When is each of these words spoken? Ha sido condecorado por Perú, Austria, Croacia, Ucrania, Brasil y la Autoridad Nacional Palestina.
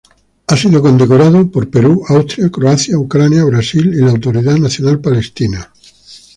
Ha 0.47 0.57
sido 0.57 0.81
condecorado 0.81 1.51
por 1.51 1.69
Perú, 1.69 2.01
Austria, 2.07 2.49
Croacia, 2.49 2.97
Ucrania, 2.97 3.43
Brasil 3.43 3.85
y 3.93 3.97
la 3.97 4.09
Autoridad 4.09 4.55
Nacional 4.57 4.99
Palestina. 4.99 5.71